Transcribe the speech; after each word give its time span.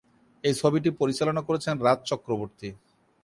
এই 0.43 0.53
ছবিটি 0.53 0.89
পরিচালনা 0.91 1.41
করেছেন 1.47 1.75
রাজ 1.77 1.99
চক্রবর্তী। 2.05 2.69